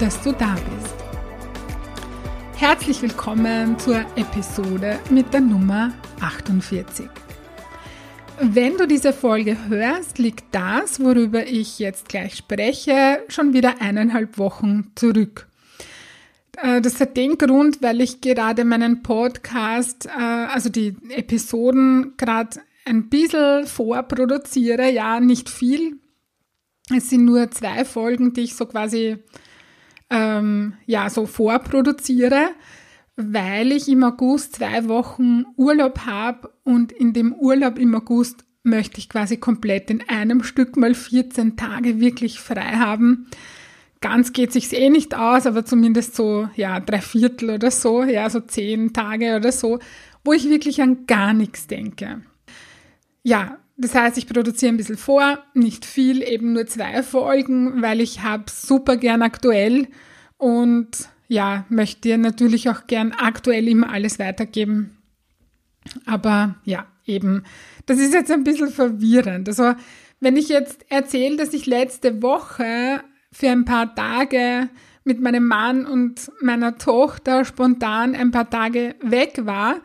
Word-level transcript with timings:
dass 0.00 0.22
du 0.22 0.32
da 0.32 0.54
bist. 0.54 0.94
Herzlich 2.56 3.02
willkommen 3.02 3.78
zur 3.78 4.00
Episode 4.16 4.98
mit 5.10 5.32
der 5.34 5.42
Nummer 5.42 5.92
48. 6.20 7.06
Wenn 8.40 8.78
du 8.78 8.86
diese 8.86 9.12
Folge 9.12 9.58
hörst, 9.68 10.18
liegt 10.18 10.54
das, 10.54 11.00
worüber 11.00 11.46
ich 11.46 11.78
jetzt 11.78 12.08
gleich 12.08 12.36
spreche, 12.36 13.22
schon 13.28 13.52
wieder 13.52 13.82
eineinhalb 13.82 14.38
Wochen 14.38 14.90
zurück. 14.94 15.48
Äh, 16.56 16.80
das 16.80 16.98
hat 16.98 17.18
den 17.18 17.36
Grund, 17.36 17.82
weil 17.82 18.00
ich 18.00 18.22
gerade 18.22 18.64
meinen 18.64 19.02
Podcast, 19.02 20.06
äh, 20.06 20.18
also 20.18 20.70
die 20.70 20.96
Episoden, 21.10 22.14
gerade 22.16 22.60
ein 22.86 23.10
bisschen 23.10 23.66
vorproduziere. 23.66 24.90
Ja, 24.90 25.20
nicht 25.20 25.50
viel, 25.50 25.98
es 26.96 27.10
sind 27.10 27.26
nur 27.26 27.50
zwei 27.50 27.84
Folgen, 27.84 28.32
die 28.32 28.42
ich 28.42 28.56
so 28.56 28.64
quasi 28.64 29.18
ähm, 30.10 30.74
ja 30.86 31.08
so 31.08 31.26
vorproduziere, 31.26 32.50
weil 33.16 33.72
ich 33.72 33.88
im 33.88 34.02
August 34.04 34.56
zwei 34.56 34.88
Wochen 34.88 35.44
Urlaub 35.56 36.00
habe 36.06 36.52
und 36.64 36.92
in 36.92 37.12
dem 37.12 37.32
Urlaub 37.32 37.78
im 37.78 37.94
August 37.94 38.44
möchte 38.62 38.98
ich 38.98 39.08
quasi 39.08 39.38
komplett 39.38 39.90
in 39.90 40.08
einem 40.08 40.42
Stück 40.42 40.76
mal 40.76 40.94
14 40.94 41.56
Tage 41.56 42.00
wirklich 42.00 42.40
frei 42.40 42.76
haben. 42.76 43.28
Ganz 44.00 44.32
geht 44.32 44.52
sich's 44.52 44.72
eh 44.72 44.88
nicht 44.88 45.14
aus, 45.14 45.46
aber 45.46 45.64
zumindest 45.64 46.14
so 46.14 46.48
ja 46.56 46.80
drei 46.80 47.00
Viertel 47.00 47.50
oder 47.50 47.70
so, 47.70 48.02
ja 48.02 48.28
so 48.30 48.40
zehn 48.40 48.92
Tage 48.92 49.36
oder 49.36 49.52
so, 49.52 49.78
wo 50.24 50.32
ich 50.32 50.48
wirklich 50.48 50.80
an 50.82 51.06
gar 51.06 51.32
nichts 51.32 51.66
denke. 51.66 52.22
Ja, 53.22 53.58
das 53.80 53.94
heißt, 53.94 54.18
ich 54.18 54.26
produziere 54.26 54.72
ein 54.72 54.76
bisschen 54.76 54.96
vor, 54.96 55.38
nicht 55.54 55.84
viel, 55.84 56.22
eben 56.22 56.52
nur 56.52 56.66
zwei 56.66 57.02
Folgen, 57.02 57.82
weil 57.82 58.00
ich 58.00 58.22
habe 58.22 58.44
super 58.48 58.96
gern 58.96 59.22
aktuell 59.22 59.88
und 60.36 60.88
ja, 61.28 61.64
möchte 61.68 62.02
dir 62.02 62.18
natürlich 62.18 62.68
auch 62.68 62.86
gern 62.86 63.12
aktuell 63.12 63.68
immer 63.68 63.90
alles 63.90 64.18
weitergeben. 64.18 64.98
Aber 66.04 66.56
ja, 66.64 66.86
eben, 67.06 67.44
das 67.86 67.98
ist 67.98 68.12
jetzt 68.12 68.30
ein 68.30 68.44
bisschen 68.44 68.70
verwirrend. 68.70 69.48
Also, 69.48 69.74
wenn 70.20 70.36
ich 70.36 70.48
jetzt 70.48 70.84
erzähle, 70.90 71.36
dass 71.36 71.54
ich 71.54 71.66
letzte 71.66 72.20
Woche 72.22 73.00
für 73.32 73.48
ein 73.48 73.64
paar 73.64 73.94
Tage 73.94 74.68
mit 75.04 75.20
meinem 75.20 75.46
Mann 75.46 75.86
und 75.86 76.30
meiner 76.42 76.76
Tochter 76.76 77.44
spontan 77.44 78.14
ein 78.14 78.30
paar 78.30 78.50
Tage 78.50 78.96
weg 79.00 79.40
war, 79.44 79.80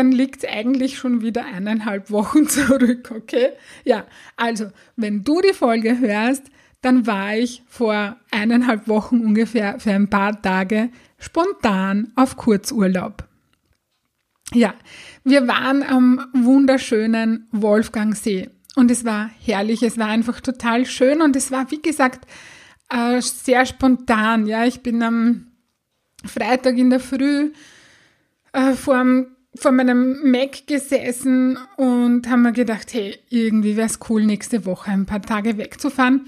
dann 0.00 0.12
liegt 0.12 0.44
es 0.44 0.48
eigentlich 0.48 0.96
schon 0.96 1.20
wieder 1.20 1.44
eineinhalb 1.44 2.10
Wochen 2.10 2.48
zurück, 2.48 3.12
okay? 3.14 3.50
Ja, 3.84 4.06
also, 4.34 4.70
wenn 4.96 5.24
du 5.24 5.42
die 5.42 5.52
Folge 5.52 5.98
hörst, 5.98 6.44
dann 6.80 7.06
war 7.06 7.36
ich 7.36 7.62
vor 7.68 8.16
eineinhalb 8.30 8.88
Wochen 8.88 9.20
ungefähr 9.20 9.78
für 9.78 9.92
ein 9.92 10.08
paar 10.08 10.40
Tage 10.40 10.88
spontan 11.18 12.12
auf 12.16 12.38
Kurzurlaub. 12.38 13.28
Ja, 14.54 14.72
wir 15.22 15.46
waren 15.46 15.82
am 15.82 16.26
wunderschönen 16.32 17.46
Wolfgangsee 17.52 18.48
und 18.76 18.90
es 18.90 19.04
war 19.04 19.28
herrlich, 19.44 19.82
es 19.82 19.98
war 19.98 20.06
einfach 20.06 20.40
total 20.40 20.86
schön 20.86 21.20
und 21.20 21.36
es 21.36 21.50
war, 21.52 21.70
wie 21.70 21.82
gesagt, 21.82 22.26
äh, 22.88 23.20
sehr 23.20 23.66
spontan. 23.66 24.46
Ja, 24.46 24.64
ich 24.64 24.80
bin 24.80 25.02
am 25.02 25.48
Freitag 26.24 26.78
in 26.78 26.88
der 26.88 27.00
Früh 27.00 27.52
äh, 28.54 28.72
vor 28.72 28.96
dem 28.96 29.36
vor 29.54 29.72
meinem 29.72 30.30
Mac 30.30 30.66
gesessen 30.66 31.58
und 31.76 32.28
haben 32.28 32.42
mir 32.42 32.52
gedacht, 32.52 32.92
hey, 32.94 33.18
irgendwie 33.30 33.76
wäre 33.76 33.86
es 33.86 33.98
cool, 34.08 34.24
nächste 34.24 34.64
Woche 34.64 34.90
ein 34.90 35.06
paar 35.06 35.22
Tage 35.22 35.58
wegzufahren. 35.58 36.26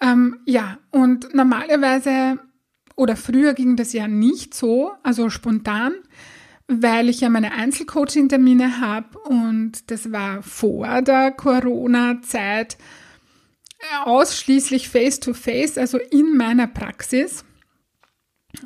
Ähm, 0.00 0.40
ja, 0.44 0.78
und 0.90 1.34
normalerweise 1.34 2.38
oder 2.96 3.16
früher 3.16 3.54
ging 3.54 3.76
das 3.76 3.92
ja 3.92 4.08
nicht 4.08 4.54
so, 4.54 4.92
also 5.04 5.30
spontan, 5.30 5.94
weil 6.66 7.08
ich 7.08 7.20
ja 7.20 7.28
meine 7.28 7.52
Einzelcoaching-Termine 7.52 8.80
habe 8.80 9.18
und 9.20 9.90
das 9.90 10.10
war 10.10 10.42
vor 10.42 11.02
der 11.02 11.30
Corona-Zeit 11.30 12.76
ausschließlich 14.04 14.88
face-to-face, 14.88 15.76
-face, 15.76 15.78
also 15.78 15.98
in 15.98 16.36
meiner 16.36 16.66
Praxis 16.66 17.44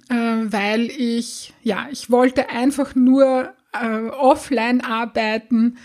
äh, 0.08 0.14
weil 0.14 0.90
ich, 0.90 1.52
ja, 1.62 1.88
ich 1.90 2.10
wollte 2.10 2.50
einfach 2.50 2.94
nur 2.94 3.52
äh, 3.72 4.08
offline 4.08 4.80
arbeiten. 4.80 5.78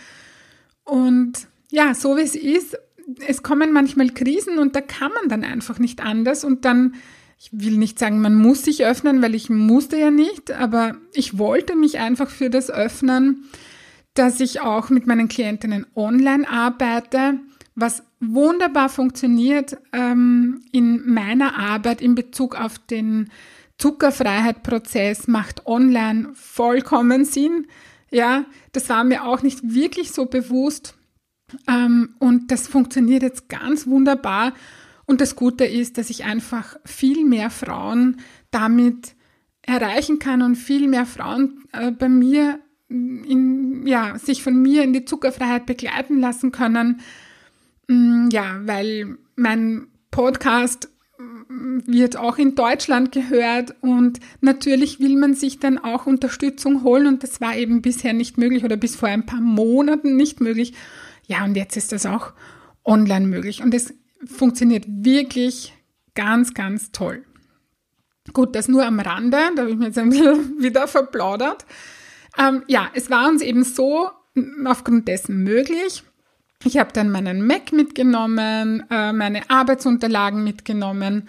Und 0.83 1.47
ja, 1.69 1.93
so 1.93 2.17
wie 2.17 2.21
es 2.21 2.35
ist, 2.35 2.77
es 3.25 3.43
kommen 3.43 3.71
manchmal 3.71 4.09
Krisen 4.09 4.57
und 4.57 4.75
da 4.75 4.81
kann 4.81 5.11
man 5.13 5.29
dann 5.29 5.43
einfach 5.43 5.79
nicht 5.79 6.01
anders 6.01 6.43
und 6.43 6.65
dann, 6.65 6.95
ich 7.39 7.49
will 7.51 7.77
nicht 7.77 7.99
sagen, 7.99 8.21
man 8.21 8.35
muss 8.35 8.63
sich 8.63 8.85
öffnen, 8.85 9.21
weil 9.21 9.35
ich 9.35 9.49
musste 9.49 9.97
ja 9.97 10.11
nicht, 10.11 10.51
aber 10.51 10.95
ich 11.13 11.37
wollte 11.37 11.75
mich 11.75 11.99
einfach 11.99 12.29
für 12.29 12.49
das 12.49 12.69
öffnen, 12.69 13.45
dass 14.13 14.39
ich 14.39 14.61
auch 14.61 14.89
mit 14.89 15.07
meinen 15.07 15.27
Klientinnen 15.27 15.85
online 15.95 16.49
arbeite, 16.49 17.39
was 17.75 18.03
wunderbar 18.19 18.89
funktioniert 18.89 19.77
ähm, 19.93 20.61
in 20.71 21.13
meiner 21.13 21.57
Arbeit 21.57 22.01
in 22.01 22.15
Bezug 22.15 22.59
auf 22.59 22.79
den 22.79 23.29
Zuckerfreiheit-Prozess 23.77 25.27
macht 25.27 25.65
online 25.65 26.29
vollkommen 26.33 27.25
Sinn. 27.25 27.67
Ja, 28.11 28.45
das 28.71 28.89
war 28.89 29.03
mir 29.03 29.25
auch 29.25 29.41
nicht 29.41 29.73
wirklich 29.73 30.11
so 30.11 30.25
bewusst. 30.25 30.95
Ähm, 31.67 32.15
und 32.19 32.51
das 32.51 32.67
funktioniert 32.67 33.23
jetzt 33.23 33.49
ganz 33.49 33.87
wunderbar. 33.87 34.53
Und 35.05 35.21
das 35.21 35.35
Gute 35.35 35.65
ist, 35.65 35.97
dass 35.97 36.09
ich 36.09 36.25
einfach 36.25 36.77
viel 36.85 37.25
mehr 37.25 37.49
Frauen 37.49 38.17
damit 38.51 39.15
erreichen 39.61 40.19
kann 40.19 40.41
und 40.41 40.55
viel 40.55 40.87
mehr 40.87 41.05
Frauen 41.05 41.63
äh, 41.73 41.91
bei 41.91 42.09
mir 42.09 42.59
in, 42.89 43.85
ja, 43.85 44.17
sich 44.17 44.43
von 44.43 44.61
mir 44.61 44.83
in 44.83 44.93
die 44.93 45.05
Zuckerfreiheit 45.05 45.65
begleiten 45.65 46.19
lassen 46.19 46.51
können. 46.51 47.01
Mm, 47.87 48.29
ja, 48.31 48.61
weil 48.63 49.17
mein 49.35 49.87
Podcast 50.11 50.89
wird 51.49 52.17
auch 52.17 52.37
in 52.37 52.55
Deutschland 52.55 53.11
gehört 53.11 53.75
und 53.81 54.19
natürlich 54.41 54.99
will 54.99 55.15
man 55.15 55.33
sich 55.33 55.59
dann 55.59 55.77
auch 55.77 56.05
Unterstützung 56.05 56.83
holen 56.83 57.07
und 57.07 57.23
das 57.23 57.39
war 57.41 57.55
eben 57.55 57.81
bisher 57.81 58.13
nicht 58.13 58.37
möglich 58.37 58.63
oder 58.63 58.77
bis 58.77 58.95
vor 58.95 59.09
ein 59.09 59.25
paar 59.25 59.41
Monaten 59.41 60.15
nicht 60.15 60.41
möglich. 60.41 60.73
Ja, 61.25 61.43
und 61.45 61.55
jetzt 61.55 61.77
ist 61.77 61.91
das 61.91 62.05
auch 62.05 62.33
online 62.83 63.27
möglich 63.27 63.61
und 63.61 63.73
es 63.73 63.93
funktioniert 64.25 64.85
wirklich 64.87 65.73
ganz, 66.15 66.53
ganz 66.53 66.91
toll. 66.91 67.23
Gut, 68.33 68.55
das 68.55 68.67
nur 68.67 68.85
am 68.85 68.99
Rande, 68.99 69.37
da 69.55 69.61
habe 69.61 69.71
ich 69.71 69.77
mir 69.77 69.85
jetzt 69.85 69.97
ein 69.97 70.09
bisschen 70.09 70.59
wieder 70.61 70.87
verplaudert. 70.87 71.65
Ähm, 72.37 72.63
ja, 72.67 72.89
es 72.93 73.09
war 73.09 73.29
uns 73.29 73.41
eben 73.41 73.63
so 73.63 74.09
aufgrund 74.65 75.07
dessen 75.07 75.43
möglich, 75.43 76.03
ich 76.63 76.77
habe 76.77 76.91
dann 76.91 77.11
meinen 77.11 77.45
Mac 77.45 77.71
mitgenommen, 77.71 78.83
äh, 78.89 79.13
meine 79.13 79.49
Arbeitsunterlagen 79.49 80.43
mitgenommen 80.43 81.27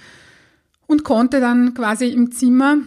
und 0.86 1.04
konnte 1.04 1.40
dann 1.40 1.75
quasi 1.75 2.08
im 2.08 2.32
Zimmer 2.32 2.78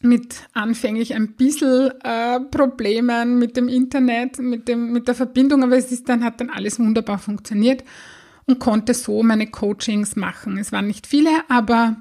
mit 0.00 0.42
anfänglich 0.52 1.14
ein 1.14 1.34
bisschen 1.34 1.90
äh, 2.02 2.40
Problemen 2.40 3.38
mit 3.38 3.56
dem 3.56 3.68
Internet, 3.68 4.38
mit, 4.38 4.68
dem, 4.68 4.92
mit 4.92 5.08
der 5.08 5.14
Verbindung, 5.14 5.62
aber 5.62 5.76
es 5.76 5.90
ist 5.90 6.08
dann, 6.08 6.24
hat 6.24 6.40
dann 6.40 6.50
alles 6.50 6.78
wunderbar 6.78 7.18
funktioniert 7.18 7.84
und 8.46 8.58
konnte 8.58 8.92
so 8.92 9.22
meine 9.22 9.46
Coachings 9.46 10.16
machen. 10.16 10.58
Es 10.58 10.72
waren 10.72 10.86
nicht 10.86 11.06
viele, 11.06 11.30
aber 11.48 11.96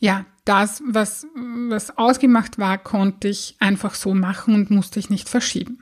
ja, 0.00 0.26
das, 0.44 0.82
was, 0.84 1.26
was 1.34 1.96
ausgemacht 1.96 2.58
war, 2.58 2.78
konnte 2.78 3.28
ich 3.28 3.56
einfach 3.60 3.94
so 3.94 4.14
machen 4.14 4.54
und 4.54 4.70
musste 4.70 4.98
ich 4.98 5.08
nicht 5.08 5.28
verschieben. 5.28 5.78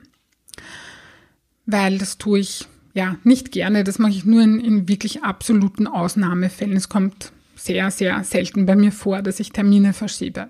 Weil 1.65 1.97
das 1.97 2.17
tue 2.17 2.39
ich 2.39 2.67
ja, 2.93 3.17
nicht 3.23 3.51
gerne. 3.51 3.83
Das 3.83 3.99
mache 3.99 4.11
ich 4.11 4.25
nur 4.25 4.41
in, 4.41 4.59
in 4.59 4.87
wirklich 4.87 5.23
absoluten 5.23 5.87
Ausnahmefällen. 5.87 6.75
Es 6.75 6.89
kommt 6.89 7.31
sehr, 7.55 7.91
sehr 7.91 8.23
selten 8.23 8.65
bei 8.65 8.75
mir 8.75 8.91
vor, 8.91 9.21
dass 9.21 9.39
ich 9.39 9.51
Termine 9.51 9.93
verschiebe. 9.93 10.49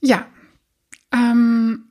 Ja, 0.00 0.26
ähm, 1.12 1.84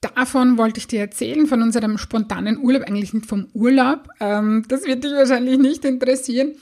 davon 0.00 0.58
wollte 0.58 0.78
ich 0.78 0.86
dir 0.86 1.00
erzählen, 1.00 1.46
von 1.46 1.62
unserem 1.62 1.98
spontanen 1.98 2.58
Urlaub, 2.58 2.82
eigentlich 2.82 3.14
nicht 3.14 3.26
vom 3.26 3.48
Urlaub. 3.54 4.08
Ähm, 4.20 4.64
das 4.68 4.84
wird 4.84 5.04
dich 5.04 5.12
wahrscheinlich 5.12 5.58
nicht 5.58 5.84
interessieren. 5.84 6.54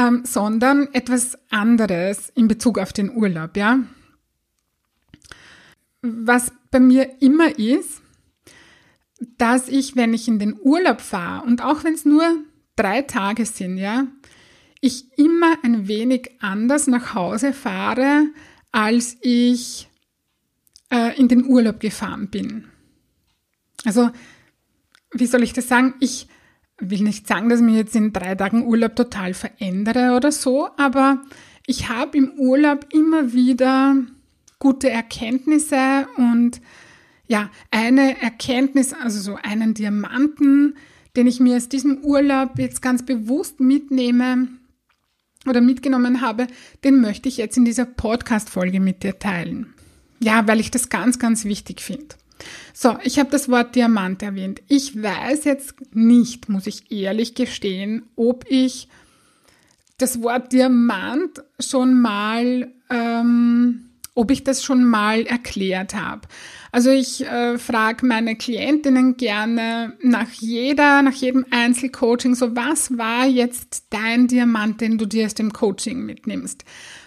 ähm, 0.00 0.22
sondern 0.24 0.88
etwas 0.94 1.38
anderes 1.50 2.30
in 2.34 2.48
Bezug 2.48 2.78
auf 2.78 2.92
den 2.92 3.10
Urlaub, 3.10 3.56
ja. 3.56 3.80
Was 6.02 6.52
bei 6.70 6.80
mir 6.80 7.20
immer 7.20 7.58
ist, 7.58 8.00
dass 9.20 9.68
ich, 9.68 9.96
wenn 9.96 10.14
ich 10.14 10.28
in 10.28 10.38
den 10.38 10.58
Urlaub 10.60 11.00
fahre 11.00 11.46
und 11.46 11.62
auch 11.62 11.84
wenn 11.84 11.94
es 11.94 12.04
nur 12.04 12.24
drei 12.76 13.02
Tage 13.02 13.44
sind, 13.44 13.76
ja, 13.76 14.06
ich 14.80 15.06
immer 15.18 15.58
ein 15.62 15.88
wenig 15.88 16.30
anders 16.40 16.86
nach 16.86 17.14
Hause 17.14 17.52
fahre, 17.52 18.28
als 18.72 19.18
ich 19.20 19.88
äh, 20.90 21.18
in 21.18 21.28
den 21.28 21.44
Urlaub 21.44 21.80
gefahren 21.80 22.28
bin. 22.28 22.64
Also, 23.84 24.10
wie 25.12 25.26
soll 25.26 25.42
ich 25.42 25.52
das 25.52 25.68
sagen? 25.68 25.94
Ich 26.00 26.28
will 26.78 27.02
nicht 27.02 27.26
sagen, 27.26 27.48
dass 27.50 27.60
ich 27.60 27.66
mich 27.66 27.76
jetzt 27.76 27.96
in 27.96 28.12
drei 28.12 28.34
Tagen 28.34 28.66
Urlaub 28.66 28.96
total 28.96 29.34
verändere 29.34 30.16
oder 30.16 30.32
so, 30.32 30.68
aber 30.76 31.22
ich 31.66 31.88
habe 31.88 32.16
im 32.16 32.32
Urlaub 32.38 32.86
immer 32.90 33.32
wieder 33.32 33.96
gute 34.58 34.90
Erkenntnisse 34.90 36.06
und 36.16 36.60
ja, 37.30 37.48
eine 37.70 38.20
Erkenntnis, 38.20 38.92
also 38.92 39.20
so 39.20 39.38
einen 39.40 39.72
Diamanten, 39.72 40.74
den 41.14 41.28
ich 41.28 41.38
mir 41.38 41.56
aus 41.56 41.68
diesem 41.68 41.98
Urlaub 41.98 42.58
jetzt 42.58 42.82
ganz 42.82 43.06
bewusst 43.06 43.60
mitnehme 43.60 44.48
oder 45.46 45.60
mitgenommen 45.60 46.22
habe, 46.22 46.48
den 46.82 47.00
möchte 47.00 47.28
ich 47.28 47.36
jetzt 47.36 47.56
in 47.56 47.64
dieser 47.64 47.84
Podcast-Folge 47.84 48.80
mit 48.80 49.04
dir 49.04 49.16
teilen. 49.20 49.72
Ja, 50.18 50.48
weil 50.48 50.58
ich 50.58 50.72
das 50.72 50.88
ganz, 50.88 51.20
ganz 51.20 51.44
wichtig 51.44 51.82
finde. 51.82 52.16
So, 52.74 52.98
ich 53.04 53.20
habe 53.20 53.30
das 53.30 53.48
Wort 53.48 53.76
Diamant 53.76 54.24
erwähnt. 54.24 54.60
Ich 54.66 55.00
weiß 55.00 55.44
jetzt 55.44 55.76
nicht, 55.94 56.48
muss 56.48 56.66
ich 56.66 56.90
ehrlich 56.90 57.36
gestehen, 57.36 58.02
ob 58.16 58.44
ich 58.48 58.88
das 59.98 60.20
Wort 60.20 60.52
Diamant 60.52 61.44
schon 61.60 62.00
mal, 62.00 62.72
ähm, 62.90 63.89
ob 64.14 64.30
ich 64.30 64.44
das 64.44 64.62
schon 64.62 64.84
mal 64.84 65.22
erklärt 65.22 65.94
habe. 65.94 66.22
Also 66.72 66.90
ich 66.90 67.24
äh, 67.24 67.58
frage 67.58 68.06
meine 68.06 68.36
Klientinnen 68.36 69.16
gerne 69.16 69.96
nach 70.02 70.30
jeder, 70.30 71.02
nach 71.02 71.14
jedem 71.14 71.46
Einzelcoaching, 71.50 72.34
so 72.34 72.54
was 72.56 72.96
war 72.98 73.26
jetzt 73.26 73.86
dein 73.90 74.26
Diamant, 74.26 74.80
den 74.80 74.98
du 74.98 75.06
dir 75.06 75.26
aus 75.26 75.34
dem 75.34 75.52
Coaching 75.52 76.04
mitnimmst? 76.04 76.64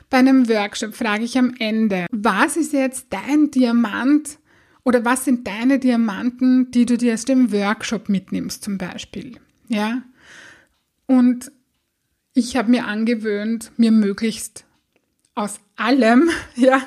Bei 0.10 0.18
einem 0.18 0.48
Workshop 0.48 0.94
frage 0.94 1.24
ich 1.24 1.38
am 1.38 1.54
Ende, 1.60 2.06
was 2.12 2.58
ist 2.58 2.74
jetzt 2.74 3.08
dein 3.10 3.52
Diamant, 3.52 4.38
oder 4.84 5.06
was 5.06 5.26
sind 5.26 5.48
deine 5.48 5.80
Diamanten, 5.80 6.72
die 6.72 6.86
du 6.86 6.98
dir 6.98 7.14
aus 7.14 7.26
dem 7.26 7.52
Workshop 7.52 8.10
mitnimmst 8.10 8.64
zum 8.64 8.78
Beispiel? 8.78 9.38
Ja. 9.70 10.04
Und 11.06 11.52
ich 12.34 12.58
habe 12.58 12.72
mir 12.72 12.86
angewöhnt, 12.86 13.72
mir 13.78 13.92
möglichst 13.92 14.66
aus 15.36 15.60
allem, 15.76 16.30
ja, 16.56 16.82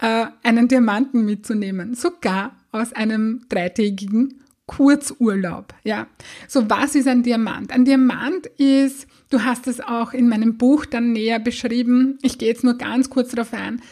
äh, 0.00 0.26
einen 0.42 0.68
Diamanten 0.68 1.24
mitzunehmen. 1.24 1.94
Sogar 1.94 2.56
aus 2.72 2.92
einem 2.92 3.46
dreitägigen 3.48 4.40
Kurzurlaub. 4.66 5.74
Ja. 5.84 6.06
So, 6.48 6.68
was 6.70 6.94
ist 6.94 7.06
ein 7.06 7.22
Diamant? 7.22 7.70
Ein 7.70 7.84
Diamant 7.84 8.46
ist, 8.58 9.06
du 9.30 9.44
hast 9.44 9.66
es 9.66 9.80
auch 9.80 10.12
in 10.12 10.28
meinem 10.28 10.56
Buch 10.56 10.86
dann 10.86 11.12
näher 11.12 11.38
beschrieben. 11.38 12.18
Ich 12.22 12.38
gehe 12.38 12.48
jetzt 12.48 12.64
nur 12.64 12.78
ganz 12.78 13.10
kurz 13.10 13.30
darauf 13.30 13.52
ein. 13.52 13.82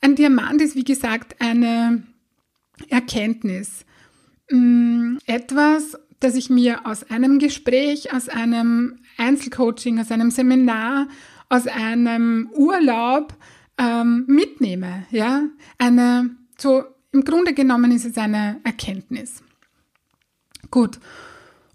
Ein 0.00 0.16
Diamant 0.16 0.60
ist, 0.60 0.74
wie 0.74 0.84
gesagt, 0.84 1.36
eine 1.40 2.02
Erkenntnis. 2.88 3.84
Mm, 4.50 5.16
etwas, 5.26 5.98
das 6.20 6.34
ich 6.34 6.50
mir 6.50 6.86
aus 6.86 7.08
einem 7.10 7.38
Gespräch, 7.38 8.12
aus 8.12 8.28
einem 8.28 8.98
Einzelcoaching, 9.16 10.00
aus 10.00 10.10
einem 10.10 10.30
Seminar, 10.30 11.08
aus 11.48 11.66
einem 11.66 12.50
Urlaub 12.52 13.34
ähm, 13.78 14.24
mitnehme. 14.26 15.06
Ja, 15.10 15.44
eine, 15.78 16.30
so 16.58 16.84
im 17.12 17.24
Grunde 17.24 17.54
genommen 17.54 17.92
ist 17.92 18.04
es 18.04 18.18
eine 18.18 18.60
Erkenntnis. 18.64 19.42
Gut. 20.70 20.98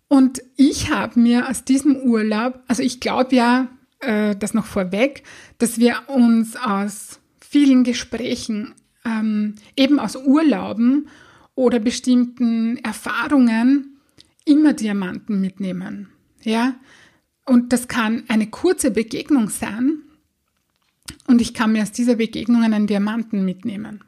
Und 0.08 0.42
ich 0.58 0.92
habe 0.92 1.20
mir 1.20 1.50
aus 1.50 1.64
diesem 1.64 1.96
Urlaub, 1.96 2.60
also 2.68 2.84
ich 2.84 3.00
glaube 3.00 3.36
ja, 3.36 3.70
äh, 4.00 4.36
das 4.36 4.54
noch 4.54 4.66
vorweg, 4.66 5.24
dass 5.58 5.80
wir 5.80 5.96
uns 6.08 6.56
aus 6.58 7.20
vielen 7.40 7.84
Gesprächen 7.84 8.74
ähm, 9.06 9.56
eben 9.76 10.00
aus 10.00 10.16
Urlauben 10.16 11.08
oder 11.56 11.80
bestimmten 11.80 12.78
Erfahrungen 12.78 13.98
immer 14.46 14.74
Diamanten 14.74 15.40
mitnehmen. 15.40 16.10
Ja? 16.44 16.76
Und 17.46 17.74
das 17.74 17.88
kann 17.88 18.24
eine 18.28 18.48
kurze 18.48 18.92
Begegnung 18.92 19.50
sein 19.50 20.01
und 21.28 21.42
ich 21.42 21.54
kann 21.54 21.72
mir 21.72 21.84
aus 21.84 21.92
dieser 21.92 22.16
Begegnung 22.16 22.64
einen 22.64 22.88
Diamanten 22.88 23.46
mitnehmen. 23.46 24.04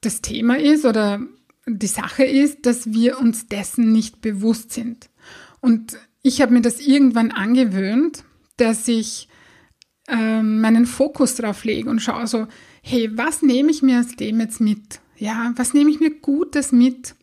Das 0.00 0.20
Thema 0.20 0.58
ist 0.58 0.84
oder 0.84 1.20
die 1.66 1.86
Sache 1.86 2.24
ist, 2.24 2.66
dass 2.66 2.92
wir 2.92 3.18
uns 3.18 3.46
dessen 3.46 3.92
nicht 3.92 4.20
bewusst 4.20 4.72
sind. 4.72 5.08
Und 5.60 5.96
ich 6.22 6.40
habe 6.40 6.52
mir 6.52 6.60
das 6.60 6.80
irgendwann 6.80 7.30
angewöhnt, 7.30 8.24
dass 8.56 8.88
ich 8.88 9.28
äh, 10.08 10.42
meinen 10.42 10.86
Fokus 10.86 11.36
drauf 11.36 11.64
lege 11.64 11.88
und 11.88 12.00
schaue 12.00 12.26
so, 12.26 12.48
hey, 12.82 13.10
was 13.16 13.42
nehme 13.42 13.70
ich 13.70 13.82
mir 13.82 14.00
aus 14.00 14.16
dem 14.16 14.40
jetzt 14.40 14.60
mit? 14.60 15.00
Ja, 15.16 15.52
was 15.56 15.72
nehme 15.72 15.90
ich 15.90 16.00
mir 16.00 16.10
Gutes 16.10 16.72
mit? 16.72 17.14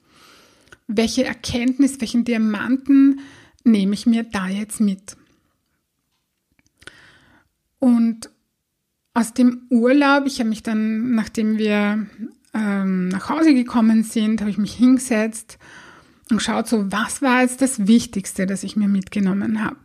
Welche 0.87 1.25
Erkenntnis, 1.25 1.99
welchen 1.99 2.23
Diamanten 2.23 3.19
nehme 3.63 3.93
ich 3.93 4.05
mir 4.05 4.23
da 4.23 4.47
jetzt 4.47 4.79
mit? 4.79 5.17
Und 7.79 8.29
aus 9.13 9.33
dem 9.33 9.67
Urlaub, 9.69 10.25
ich 10.25 10.39
habe 10.39 10.49
mich 10.49 10.63
dann, 10.63 11.15
nachdem 11.15 11.57
wir 11.57 12.07
ähm, 12.53 13.09
nach 13.09 13.29
Hause 13.29 13.53
gekommen 13.53 14.03
sind, 14.03 14.41
habe 14.41 14.49
ich 14.49 14.57
mich 14.57 14.73
hingesetzt 14.73 15.57
und 16.29 16.37
geschaut, 16.37 16.67
so 16.67 16.91
was 16.91 17.21
war 17.21 17.41
jetzt 17.41 17.61
das 17.61 17.87
Wichtigste, 17.87 18.45
das 18.45 18.63
ich 18.63 18.75
mir 18.75 18.87
mitgenommen 18.87 19.63
habe. 19.63 19.77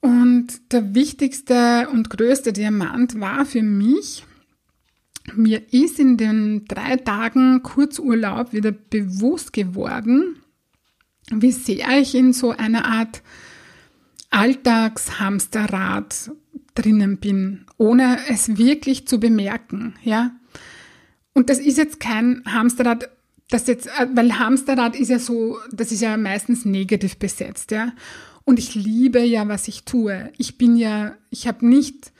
Und 0.00 0.72
der 0.72 0.94
wichtigste 0.94 1.88
und 1.92 2.10
größte 2.10 2.52
Diamant 2.52 3.20
war 3.20 3.46
für 3.46 3.62
mich, 3.62 4.24
mir 5.34 5.72
ist 5.72 6.00
in 6.00 6.16
den 6.16 6.64
drei 6.66 6.96
Tagen 6.96 7.62
Kurzurlaub 7.62 8.52
wieder 8.52 8.72
bewusst 8.72 9.52
geworden, 9.52 10.40
wie 11.30 11.52
sehr 11.52 12.00
ich 12.00 12.16
in 12.16 12.32
so 12.32 12.50
einer 12.50 12.84
Art 12.84 13.22
Alltagshamsterrad 14.30 16.32
drinnen 16.74 17.18
bin, 17.18 17.66
ohne 17.78 18.18
es 18.28 18.56
wirklich 18.56 19.06
zu 19.06 19.20
bemerken, 19.20 19.94
ja. 20.02 20.32
Und 21.34 21.50
das 21.50 21.58
ist 21.58 21.78
jetzt 21.78 22.00
kein 22.00 22.42
Hamsterrad, 22.46 23.08
das 23.48 23.66
jetzt, 23.66 23.88
weil 24.14 24.38
Hamsterrad 24.38 24.96
ist 24.96 25.08
ja 25.08 25.18
so, 25.18 25.58
das 25.70 25.92
ist 25.92 26.02
ja 26.02 26.16
meistens 26.16 26.64
negativ 26.64 27.16
besetzt, 27.16 27.70
ja. 27.70 27.92
Und 28.44 28.58
ich 28.58 28.74
liebe 28.74 29.20
ja, 29.20 29.46
was 29.48 29.68
ich 29.68 29.84
tue. 29.84 30.32
Ich 30.36 30.58
bin 30.58 30.76
ja, 30.76 31.16
ich 31.30 31.46
habe 31.46 31.66
nicht 31.66 32.12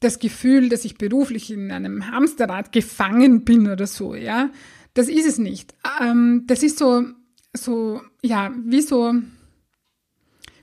das 0.00 0.18
Gefühl, 0.18 0.68
dass 0.68 0.84
ich 0.84 0.98
beruflich 0.98 1.50
in 1.50 1.70
einem 1.70 2.10
Hamsterrad 2.10 2.72
gefangen 2.72 3.44
bin 3.44 3.68
oder 3.68 3.86
so, 3.86 4.14
ja. 4.14 4.50
Das 4.94 5.08
ist 5.08 5.26
es 5.26 5.38
nicht. 5.38 5.74
Ähm, 6.00 6.44
das 6.46 6.62
ist 6.62 6.78
so, 6.78 7.04
so, 7.54 8.02
ja, 8.22 8.52
wie 8.64 8.82
so, 8.82 9.14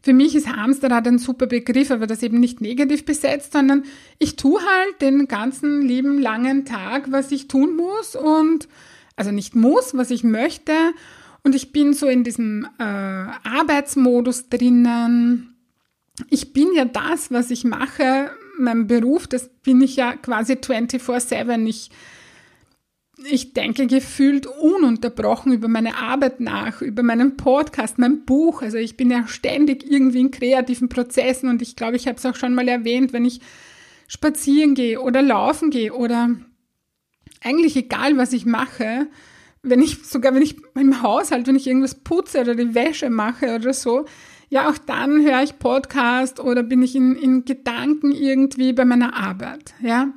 für 0.02 0.14
mich 0.14 0.36
ist 0.36 0.48
Hamsterrad 0.48 1.08
ein 1.08 1.20
super 1.20 1.48
Begriff, 1.48 1.92
aber 1.92 2.08
das 2.08 2.24
eben 2.24 2.40
nicht 2.40 2.62
negativ 2.62 3.06
besetzt, 3.06 3.54
sondern 3.54 3.84
ich 4.18 4.36
tue 4.36 4.60
halt 4.60 5.02
den 5.02 5.28
ganzen 5.28 5.82
lieben 5.82 6.20
langen 6.20 6.66
Tag, 6.66 7.12
was 7.12 7.32
ich 7.32 7.48
tun 7.48 7.76
muss 7.76 8.16
und, 8.16 8.68
also 9.16 9.32
nicht 9.32 9.56
muss, 9.56 9.96
was 9.96 10.12
ich 10.12 10.24
möchte 10.24 10.74
und 11.44 11.56
ich 11.56 11.72
bin 11.72 11.94
so 11.94 12.08
in 12.08 12.24
diesem 12.24 12.68
äh, 12.80 12.84
Arbeitsmodus 12.84 14.50
drinnen. 14.50 15.56
Ich 16.30 16.54
bin 16.54 16.74
ja 16.76 16.86
das, 16.86 17.32
was 17.32 17.50
ich 17.50 17.64
mache, 17.64 18.32
mein 18.58 18.88
Beruf, 18.88 19.26
das 19.28 19.50
bin 19.64 19.82
ich 19.82 19.96
ja 19.96 20.16
quasi 20.18 20.54
24-7. 20.54 21.66
Ich, 21.68 21.92
ich 23.26 23.54
denke 23.54 23.88
gefühlt 23.88 24.48
ununterbrochen 24.48 25.52
über 25.52 25.68
meine 25.68 25.96
Arbeit 25.96 26.40
nach, 26.40 26.82
über 26.82 27.04
meinen 27.04 27.38
Podcast, 27.38 27.98
mein 27.98 28.26
Buch. 28.26 28.62
Also 28.62 28.78
ich 28.78 28.98
bin 28.98 29.12
ja 29.12 29.28
ständig 29.28 29.90
irgendwie 29.90 30.22
in 30.22 30.32
kreativen 30.32 30.90
Prozessen 30.90 31.50
und 31.50 31.62
ich 31.62 31.76
glaube, 31.76 31.96
ich 31.96 32.08
habe 32.08 32.18
es 32.18 32.26
auch 32.26 32.36
schon 32.36 32.56
mal 32.56 32.68
erwähnt, 32.68 33.14
wenn 33.14 33.26
ich 33.26 33.42
spazieren 34.08 34.76
gehe 34.76 35.02
oder 35.02 35.22
laufen 35.22 35.70
gehe 35.70 35.94
oder 35.94 36.30
eigentlich 37.42 37.76
egal, 37.76 38.18
was 38.18 38.34
ich 38.34 38.46
mache, 38.46 39.08
wenn 39.62 39.82
ich, 39.82 40.04
sogar 40.06 40.34
wenn 40.34 40.42
ich 40.42 40.56
im 40.76 41.02
Haushalt, 41.02 41.48
wenn 41.48 41.56
ich 41.56 41.68
irgendwas 41.68 41.96
putze 41.96 42.42
oder 42.42 42.56
die 42.56 42.76
Wäsche 42.76 43.10
mache 43.10 43.56
oder 43.56 43.74
so, 43.74 44.06
ja, 44.50 44.70
auch 44.70 44.78
dann 44.78 45.24
höre 45.24 45.44
ich 45.44 45.60
Podcast 45.60 46.40
oder 46.40 46.64
bin 46.64 46.82
ich 46.82 46.96
in, 46.96 47.16
in 47.16 47.46
Gedanken 47.46 48.12
irgendwie 48.12 48.74
bei 48.74 48.86
meiner 48.86 49.16
Arbeit, 49.16 49.74
ja. 49.82 50.12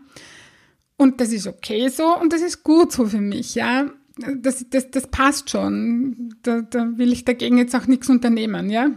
Und 0.96 1.20
das 1.20 1.32
ist 1.32 1.46
okay 1.46 1.88
so 1.88 2.16
und 2.18 2.32
das 2.32 2.42
ist 2.42 2.62
gut 2.62 2.92
so 2.92 3.06
für 3.06 3.20
mich, 3.20 3.54
ja. 3.54 3.90
Das, 4.36 4.66
das, 4.68 4.90
das 4.90 5.06
passt 5.06 5.50
schon. 5.50 6.34
Da, 6.42 6.60
da 6.60 6.98
will 6.98 7.12
ich 7.12 7.24
dagegen 7.24 7.58
jetzt 7.58 7.74
auch 7.74 7.86
nichts 7.86 8.08
unternehmen, 8.10 8.70
ja. 8.70 8.90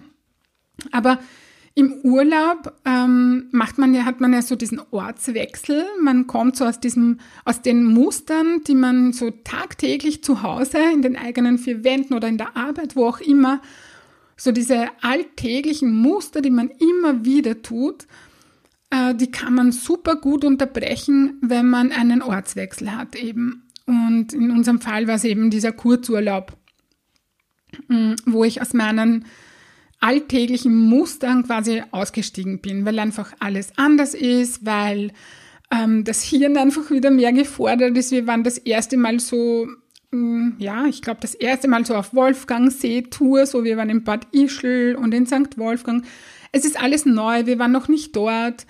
Aber 0.92 1.20
Im 1.78 1.92
Urlaub 2.04 2.74
ähm, 2.86 3.50
macht 3.52 3.78
man 3.78 3.94
ja, 3.94 4.06
hat 4.06 4.22
man 4.22 4.32
ja 4.32 4.42
so 4.42 4.56
diesen 4.56 4.82
Ortswechsel. 4.92 5.84
Man 6.02 6.26
kommt 6.26 6.56
so 6.56 6.64
aus 6.64 6.80
diesem, 6.80 7.20
aus 7.44 7.62
den 7.62 7.84
Mustern, 7.84 8.62
die 8.66 8.76
man 8.76 9.12
so 9.12 9.30
tagtäglich 9.30 10.24
zu 10.24 10.42
Hause 10.42 10.78
in 10.94 11.02
den 11.02 11.18
eigenen 11.18 11.58
vier 11.58 11.84
Wänden 11.84 12.14
oder 12.14 12.30
in 12.30 12.38
der 12.38 12.56
Arbeit, 12.56 12.96
wo 12.96 13.06
auch 13.06 13.20
immer, 13.20 13.62
so 14.38 14.54
diese 14.54 14.88
alltäglichen 15.02 15.94
Muster, 15.94 16.42
die 16.42 16.50
man 16.50 16.70
immer 16.70 17.26
wieder 17.26 17.62
tut, 17.62 18.08
die 19.16 19.32
kann 19.32 19.54
man 19.54 19.72
super 19.72 20.16
gut 20.16 20.46
unterbrechen, 20.46 21.40
wenn 21.42 21.70
man 21.70 21.92
einen 21.92 22.22
Ortswechsel 22.22 22.96
hat 22.96 23.16
eben. 23.16 23.64
Und 23.86 24.34
in 24.34 24.52
unserem 24.52 24.82
Fall 24.82 25.08
war 25.08 25.16
es 25.16 25.24
eben 25.24 25.50
dieser 25.50 25.72
Kurzurlaub, 25.72 26.58
mm, 27.88 28.14
wo 28.26 28.44
ich 28.44 28.62
aus 28.62 28.74
meinen 28.74 29.26
alltäglichen 30.00 30.76
Mustern 30.76 31.44
quasi 31.44 31.84
ausgestiegen 31.92 32.62
bin, 32.62 32.86
weil 32.86 33.00
einfach 33.00 33.34
alles 33.40 33.70
anders 33.78 34.14
ist, 34.14 34.66
weil 34.66 35.12
ähm, 35.72 36.04
das 36.04 36.22
Hirn 36.24 36.58
einfach 36.58 36.90
wieder 36.92 37.12
mehr 37.12 37.34
gefordert 37.34 37.98
ist. 37.98 38.12
Wir 38.12 38.28
waren 38.28 38.44
das 38.44 38.58
erste 38.58 38.98
Mal 38.98 39.20
so, 39.20 39.68
ähm, 40.12 40.56
ja, 40.58 40.86
ich 40.86 41.02
glaube, 41.02 41.22
das 41.22 41.34
erste 41.36 41.68
Mal 41.68 41.86
so 41.86 41.96
auf 41.96 42.14
Wolfgangsee-Tour, 42.14 43.46
so 43.46 43.64
wir 43.64 43.78
waren 43.78 43.90
in 43.90 44.04
Bad 44.04 44.28
Ischl 44.32 44.96
und 44.96 45.14
in 45.14 45.26
St. 45.26 45.58
Wolfgang. 45.58 46.06
Es 46.56 46.64
ist 46.64 46.82
alles 46.82 47.06
neu, 47.06 47.46
wir 47.48 47.60
waren 47.60 47.74
noch 47.74 47.90
nicht 47.90 48.16
dort. 48.16 48.66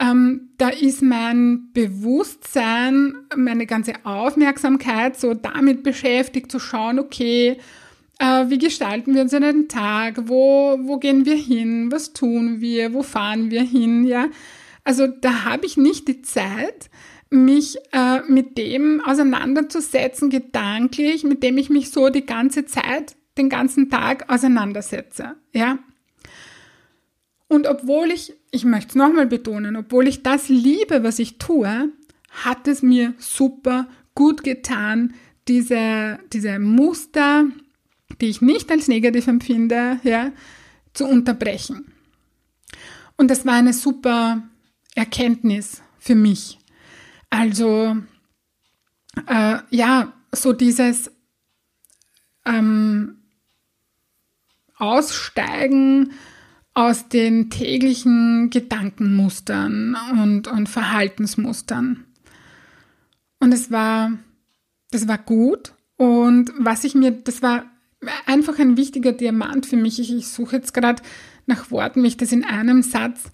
Ähm, 0.00 0.50
da 0.58 0.70
ist 0.70 1.02
mein 1.02 1.70
Bewusstsein, 1.72 3.14
meine 3.36 3.64
ganze 3.64 3.92
Aufmerksamkeit 4.02 5.16
so 5.16 5.34
damit 5.34 5.84
beschäftigt, 5.84 6.50
zu 6.50 6.58
schauen, 6.58 6.98
okay, 6.98 7.58
äh, 8.18 8.46
wie 8.48 8.58
gestalten 8.58 9.14
wir 9.14 9.22
unseren 9.22 9.68
Tag? 9.68 10.28
Wo, 10.28 10.80
wo 10.82 10.98
gehen 10.98 11.26
wir 11.26 11.36
hin? 11.36 11.92
Was 11.92 12.12
tun 12.12 12.60
wir? 12.60 12.92
Wo 12.92 13.04
fahren 13.04 13.52
wir 13.52 13.62
hin? 13.62 14.04
Ja, 14.04 14.26
also 14.82 15.06
da 15.06 15.44
habe 15.44 15.64
ich 15.64 15.76
nicht 15.76 16.08
die 16.08 16.22
Zeit, 16.22 16.90
mich 17.30 17.76
äh, 17.92 18.20
mit 18.26 18.58
dem 18.58 19.00
auseinanderzusetzen, 19.06 20.28
gedanklich, 20.28 21.22
mit 21.22 21.44
dem 21.44 21.56
ich 21.56 21.70
mich 21.70 21.90
so 21.92 22.08
die 22.08 22.26
ganze 22.26 22.66
Zeit, 22.66 23.14
den 23.36 23.48
ganzen 23.48 23.90
Tag 23.90 24.28
auseinandersetze. 24.28 25.36
Ja. 25.52 25.78
Und 27.48 27.66
obwohl 27.66 28.10
ich, 28.10 28.34
ich 28.50 28.64
möchte 28.64 28.90
es 28.90 28.94
nochmal 28.94 29.26
betonen, 29.26 29.76
obwohl 29.76 30.06
ich 30.06 30.22
das 30.22 30.48
liebe, 30.48 31.02
was 31.02 31.18
ich 31.18 31.38
tue, 31.38 31.90
hat 32.30 32.68
es 32.68 32.82
mir 32.82 33.14
super 33.18 33.88
gut 34.14 34.44
getan, 34.44 35.14
diese, 35.48 36.18
diese 36.32 36.58
Muster, 36.58 37.46
die 38.20 38.26
ich 38.26 38.42
nicht 38.42 38.70
als 38.70 38.88
negativ 38.88 39.26
empfinde, 39.26 39.98
ja, 40.02 40.32
zu 40.92 41.06
unterbrechen. 41.06 41.92
Und 43.16 43.28
das 43.30 43.46
war 43.46 43.54
eine 43.54 43.72
super 43.72 44.42
Erkenntnis 44.94 45.82
für 45.98 46.14
mich. 46.14 46.58
Also, 47.30 47.96
äh, 49.26 49.58
ja, 49.70 50.12
so 50.32 50.52
dieses 50.52 51.10
ähm, 52.44 53.16
Aussteigen 54.76 56.12
aus 56.78 57.08
den 57.08 57.50
täglichen 57.50 58.50
Gedankenmustern 58.50 59.96
und, 60.12 60.46
und 60.46 60.68
Verhaltensmustern. 60.68 62.04
Und 63.40 63.52
es 63.52 63.72
war, 63.72 64.12
das 64.92 65.08
war 65.08 65.18
gut. 65.18 65.72
Und 65.96 66.52
was 66.56 66.84
ich 66.84 66.94
mir, 66.94 67.10
das 67.10 67.42
war 67.42 67.64
einfach 68.26 68.60
ein 68.60 68.76
wichtiger 68.76 69.10
Diamant 69.10 69.66
für 69.66 69.76
mich. 69.76 69.98
Ich, 69.98 70.14
ich 70.14 70.28
suche 70.28 70.54
jetzt 70.54 70.72
gerade 70.72 71.02
nach 71.46 71.72
Worten, 71.72 72.04
wie 72.04 72.06
ich 72.06 72.16
das 72.16 72.30
in 72.30 72.44
einem 72.44 72.84
Satz 72.84 73.24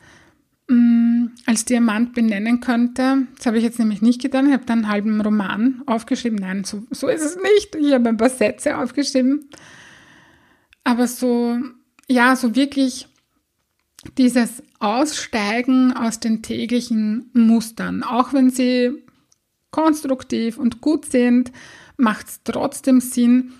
mh, 0.68 0.76
mm, 0.78 1.32
als 1.44 1.66
Diamant 1.66 2.14
benennen 2.14 2.60
könnte. 2.60 3.26
Das 3.36 3.44
habe 3.44 3.58
ich 3.58 3.64
jetzt 3.64 3.78
nämlich 3.78 4.00
nicht 4.00 4.22
getan. 4.22 4.46
Ich 4.46 4.54
habe 4.54 4.64
dann 4.64 4.84
einen 4.84 4.88
halben 4.88 5.20
Roman 5.20 5.82
aufgeschrieben. 5.84 6.38
Nein, 6.38 6.64
so, 6.64 6.84
so 6.90 7.08
ist 7.08 7.20
es 7.20 7.36
nicht. 7.36 7.74
Ich 7.74 7.92
habe 7.92 8.08
ein 8.08 8.16
paar 8.16 8.30
Sätze 8.30 8.78
aufgeschrieben. 8.78 9.50
Aber 10.82 11.06
so, 11.06 11.58
ja, 12.08 12.36
so 12.36 12.54
wirklich 12.54 13.06
dieses 14.10 14.62
Aussteigen 14.78 15.92
aus 15.92 16.20
den 16.20 16.42
täglichen 16.42 17.30
Mustern, 17.32 18.02
auch 18.02 18.32
wenn 18.32 18.50
sie 18.50 18.92
konstruktiv 19.70 20.58
und 20.58 20.80
gut 20.80 21.06
sind, 21.06 21.52
macht 21.96 22.28
es 22.28 22.40
trotzdem 22.44 23.00
Sinn, 23.00 23.52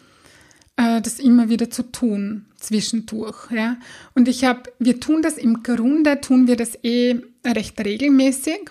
äh, 0.76 1.00
das 1.00 1.18
immer 1.18 1.48
wieder 1.48 1.70
zu 1.70 1.82
tun 1.90 2.46
zwischendurch. 2.56 3.50
Ja? 3.50 3.76
Und 4.14 4.28
ich 4.28 4.44
habe, 4.44 4.62
wir 4.78 5.00
tun 5.00 5.22
das 5.22 5.36
im 5.38 5.62
Grunde, 5.62 6.20
tun 6.20 6.46
wir 6.46 6.56
das 6.56 6.78
eh 6.82 7.20
recht 7.46 7.84
regelmäßig. 7.84 8.70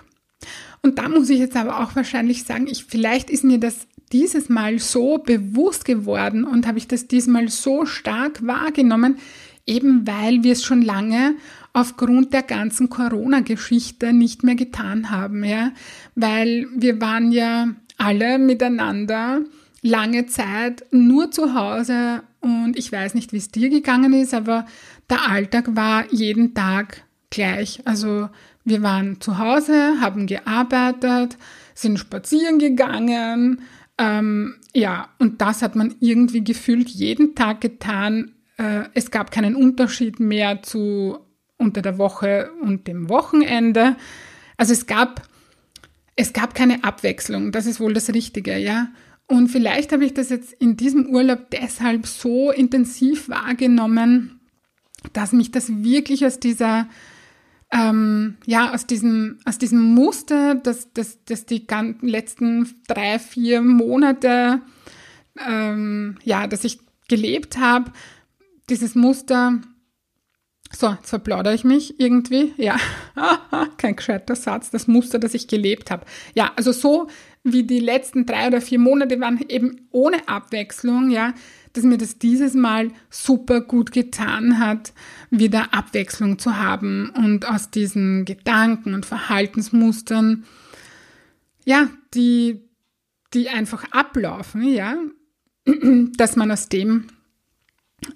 Und 0.82 1.00
da 1.00 1.08
muss 1.08 1.30
ich 1.30 1.40
jetzt 1.40 1.56
aber 1.56 1.82
auch 1.82 1.96
wahrscheinlich 1.96 2.44
sagen, 2.44 2.68
ich, 2.68 2.86
vielleicht 2.86 3.30
ist 3.30 3.44
mir 3.44 3.58
das 3.58 3.88
dieses 4.12 4.50
Mal 4.50 4.80
so 4.80 5.18
bewusst 5.18 5.86
geworden 5.86 6.44
und 6.44 6.68
habe 6.68 6.78
ich 6.78 6.88
das 6.88 7.08
diesmal 7.08 7.50
so 7.50 7.86
stark 7.86 8.46
wahrgenommen, 8.46 9.18
eben 9.66 10.06
weil 10.06 10.44
wir 10.44 10.54
es 10.54 10.64
schon 10.64 10.82
lange 10.82 11.36
aufgrund 11.74 12.34
der 12.34 12.44
ganzen 12.44 12.90
Corona-Geschichte 12.90 14.14
nicht 14.14 14.44
mehr 14.44 14.56
getan 14.56 15.10
haben, 15.10 15.44
ja, 15.44 15.72
weil 16.16 16.68
wir 16.76 17.02
waren 17.02 17.32
ja 17.32 17.70
alle 17.98 18.38
miteinander 18.38 19.42
lange 19.82 20.28
Zeit 20.28 20.86
nur 20.92 21.32
zu 21.32 21.54
Hause 21.54 22.24
und 22.40 22.78
ich 22.78 22.92
weiß 22.92 23.16
nicht, 23.16 23.34
wie 23.34 23.38
es 23.38 23.50
dir 23.50 23.70
gegangen 23.70 24.14
ist, 24.14 24.34
aber 24.34 24.66
der 25.10 25.30
Alltag 25.30 25.76
war 25.76 26.06
jeden 26.12 26.54
Tag 26.54 27.04
gleich. 27.30 27.82
Also 27.86 28.30
wir 28.64 28.82
waren 28.82 29.20
zu 29.20 29.38
Hause, 29.38 29.96
haben 30.00 30.28
gearbeitet, 30.28 31.38
sind 31.74 32.00
spazieren 32.00 32.60
gegangen. 32.60 33.62
Ähm, 33.98 34.56
ja, 34.74 35.10
und 35.20 35.42
das 35.42 35.62
hat 35.62 35.76
man 35.76 35.96
irgendwie 36.00 36.44
gefühlt 36.44 36.90
jeden 36.90 37.36
Tag 37.36 37.62
getan. 37.62 38.32
Äh, 38.58 38.84
es 38.94 39.12
gab 39.12 39.32
keinen 39.32 39.56
Unterschied 39.56 40.20
mehr 40.20 40.62
zu 40.62 41.20
unter 41.64 41.82
der 41.82 41.98
Woche 41.98 42.52
und 42.62 42.88
dem 42.88 43.10
Wochenende. 43.10 43.96
Also 44.58 44.74
es 44.74 44.86
gab, 44.86 45.28
es 46.16 46.34
gab 46.34 46.54
keine 46.54 46.84
Abwechslung. 46.84 47.52
Das 47.52 47.66
ist 47.66 47.80
wohl 47.80 47.94
das 47.94 48.14
Richtige, 48.14 48.58
ja. 48.58 48.90
Und 49.28 49.48
vielleicht 49.48 49.92
habe 49.92 50.06
ich 50.06 50.14
das 50.14 50.30
jetzt 50.30 50.54
in 50.54 50.78
diesem 50.78 51.08
Urlaub 51.08 51.50
deshalb 51.52 52.06
so 52.06 52.52
intensiv 52.52 53.30
wahrgenommen, 53.30 54.42
dass 55.14 55.32
mich 55.32 55.52
das 55.52 55.84
wirklich 55.84 56.26
aus 56.26 56.40
dieser, 56.40 56.88
ähm, 57.72 58.38
ja, 58.46 58.74
aus 58.74 58.86
diesem, 58.86 59.40
aus 59.46 59.58
diesem 59.58 59.82
Muster, 59.82 60.56
das, 60.56 60.94
das, 60.94 61.24
das 61.26 61.46
die 61.46 61.66
ganzen 61.66 62.08
letzten 62.08 62.70
drei, 62.88 63.18
vier 63.18 63.62
Monate, 63.62 64.62
ähm, 65.46 66.18
ja, 66.24 66.48
dass 66.48 66.64
ich 66.64 66.80
gelebt 67.08 67.58
habe, 67.58 67.92
dieses 68.70 68.96
Muster, 68.96 69.62
so, 70.76 70.90
jetzt 70.90 71.10
verplaudere 71.10 71.54
ich 71.54 71.64
mich 71.64 72.00
irgendwie. 72.00 72.54
Ja, 72.58 72.78
kein 73.78 73.96
gescheiter 73.96 74.36
Satz, 74.36 74.72
das 74.72 74.88
Muster, 74.88 75.20
das 75.20 75.34
ich 75.34 75.48
gelebt 75.48 75.92
habe. 75.92 76.06
Ja, 76.34 76.52
also 76.56 76.72
so 76.72 77.08
wie 77.44 77.64
die 77.64 77.80
letzten 77.80 78.26
drei 78.26 78.48
oder 78.48 78.62
vier 78.62 78.80
Monate 78.80 79.20
waren, 79.20 79.40
eben 79.50 79.88
ohne 79.92 80.28
Abwechslung, 80.28 81.10
ja, 81.10 81.34
dass 81.74 81.84
mir 81.84 81.98
das 81.98 82.18
dieses 82.18 82.54
Mal 82.54 82.92
super 83.10 83.62
gut 83.62 83.92
getan 83.92 84.60
hat, 84.60 84.94
wieder 85.30 85.74
Abwechslung 85.74 86.40
zu 86.40 86.58
haben 86.58 87.10
und 87.10 87.48
aus 87.48 87.70
diesen 87.70 88.26
Gedanken 88.26 88.94
und 88.94 89.06
Verhaltensmustern, 89.06 90.46
ja, 91.66 91.90
die, 92.14 92.62
die 93.34 93.50
einfach 93.50 93.86
ablaufen, 93.92 94.64
ja, 94.64 94.96
dass 96.18 96.36
man 96.36 96.52
aus 96.52 96.70
dem 96.70 97.08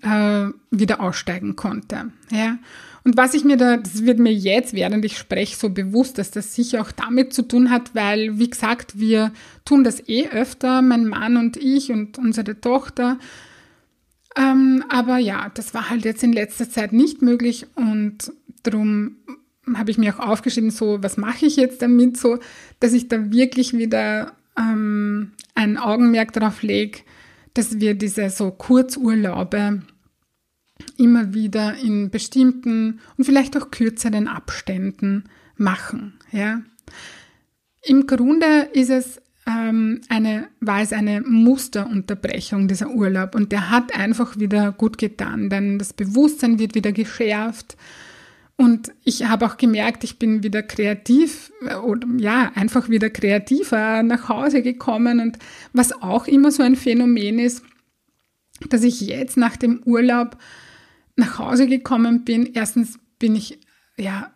äh, 0.01 0.49
wieder 0.71 1.01
aussteigen 1.01 1.55
konnte. 1.55 2.11
Ja. 2.31 2.57
Und 3.03 3.15
was 3.15 3.33
ich 3.33 3.45
mir 3.45 3.55
da, 3.55 3.77
das 3.77 4.03
wird 4.03 4.19
mir 4.19 4.33
jetzt, 4.33 4.73
während 4.73 5.05
ich 5.05 5.17
spreche, 5.17 5.55
so 5.55 5.69
bewusst, 5.69 6.17
dass 6.17 6.29
das 6.29 6.53
sicher 6.53 6.81
auch 6.81 6.91
damit 6.91 7.33
zu 7.33 7.41
tun 7.41 7.69
hat, 7.69 7.95
weil, 7.95 8.37
wie 8.37 8.49
gesagt, 8.49 8.99
wir 8.99 9.31
tun 9.63 9.85
das 9.85 10.09
eh 10.09 10.27
öfter, 10.27 10.81
mein 10.81 11.07
Mann 11.07 11.37
und 11.37 11.55
ich 11.55 11.91
und 11.91 12.17
unsere 12.17 12.59
Tochter. 12.59 13.17
Ähm, 14.37 14.83
aber 14.89 15.17
ja, 15.19 15.49
das 15.53 15.73
war 15.73 15.89
halt 15.89 16.03
jetzt 16.03 16.21
in 16.21 16.33
letzter 16.33 16.69
Zeit 16.69 16.91
nicht 16.91 17.21
möglich 17.21 17.65
und 17.75 18.31
darum 18.63 19.15
habe 19.73 19.91
ich 19.91 19.97
mir 19.97 20.13
auch 20.13 20.27
aufgeschrieben, 20.27 20.71
so, 20.71 21.01
was 21.01 21.17
mache 21.17 21.45
ich 21.45 21.55
jetzt 21.55 21.81
damit, 21.81 22.17
so, 22.17 22.39
dass 22.79 22.93
ich 22.93 23.07
da 23.07 23.31
wirklich 23.31 23.73
wieder 23.73 24.33
ähm, 24.57 25.31
ein 25.55 25.77
Augenmerk 25.77 26.33
darauf 26.33 26.61
lege, 26.61 26.99
dass 27.57 27.79
wir 27.79 27.95
diese 27.95 28.29
so 28.29 28.51
Kurzurlaube 28.51 29.81
immer 30.97 31.33
wieder 31.33 31.75
in 31.77 32.09
bestimmten 32.09 32.99
und 33.17 33.23
vielleicht 33.25 33.57
auch 33.57 33.71
kürzeren 33.71 34.27
Abständen 34.27 35.25
machen. 35.55 36.19
Ja. 36.31 36.61
Im 37.83 38.05
Grunde 38.05 38.69
ist 38.73 38.89
es 38.89 39.21
ähm, 39.47 40.01
eine, 40.09 40.49
war 40.59 40.81
es 40.81 40.93
eine 40.93 41.21
Musterunterbrechung 41.21 42.67
dieser 42.67 42.89
Urlaub 42.89 43.33
und 43.33 43.51
der 43.51 43.71
hat 43.71 43.95
einfach 43.95 44.37
wieder 44.37 44.71
gut 44.71 44.97
getan, 44.97 45.49
denn 45.49 45.79
das 45.79 45.93
Bewusstsein 45.93 46.59
wird 46.59 46.75
wieder 46.75 46.91
geschärft 46.91 47.77
Und 48.57 48.91
ich 49.03 49.25
habe 49.25 49.45
auch 49.45 49.57
gemerkt, 49.57 50.03
ich 50.03 50.17
bin 50.17 50.41
wieder 50.41 50.63
kreativ 50.63 51.51
oder 51.83 52.07
ja, 52.17 52.51
einfach 52.55 52.89
wieder 52.89 53.11
kreativer 53.11 54.01
nach 54.01 54.29
Hause 54.29 54.63
gekommen. 54.63 55.19
Und 55.19 55.37
was 55.73 55.91
auch 56.01 56.25
immer 56.27 56.51
so 56.51 56.63
ein 56.63 56.75
Phänomen 56.75 57.37
ist, 57.37 57.63
dass 58.69 58.83
ich 58.83 59.01
jetzt 59.01 59.37
nach 59.37 59.57
dem 59.57 59.83
Urlaub 59.85 60.37
nach 61.15 61.37
Hause 61.37 61.67
gekommen 61.67 62.25
bin. 62.25 62.51
Erstens 62.53 62.99
bin 63.19 63.35
ich 63.35 63.59
ja 63.95 64.31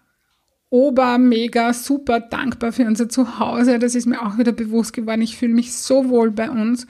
ober, 0.69 1.17
mega, 1.17 1.73
super 1.73 2.19
dankbar 2.19 2.71
für 2.71 2.85
unser 2.85 3.09
Zuhause. 3.09 3.79
Das 3.79 3.95
ist 3.95 4.05
mir 4.05 4.21
auch 4.25 4.37
wieder 4.37 4.51
bewusst 4.51 4.93
geworden. 4.93 5.21
Ich 5.21 5.35
fühle 5.35 5.53
mich 5.53 5.73
so 5.73 6.09
wohl 6.09 6.29
bei 6.29 6.49
uns. 6.49 6.85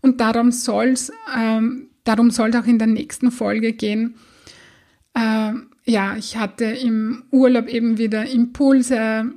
Und 0.00 0.20
darum 0.20 0.52
soll 0.52 0.88
es, 0.88 1.10
ähm, 1.36 1.90
darum 2.04 2.30
soll 2.30 2.50
es 2.50 2.56
auch 2.56 2.66
in 2.66 2.78
der 2.78 2.86
nächsten 2.86 3.32
Folge 3.32 3.72
gehen. 3.72 4.14
Ähm, 5.14 5.67
ja, 5.88 6.16
ich 6.16 6.36
hatte 6.36 6.66
im 6.66 7.24
Urlaub 7.30 7.66
eben 7.66 7.96
wieder 7.96 8.28
Impulse, 8.28 9.32